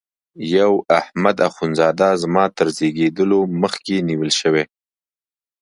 یو 0.55 0.71
احمد 0.99 1.37
اخوند 1.47 1.73
زاده 1.79 2.09
زما 2.21 2.45
تر 2.57 2.67
زیږېدلو 2.77 3.39
مخکي 3.61 3.97
نیول 4.09 4.31
شوی. 4.39 4.63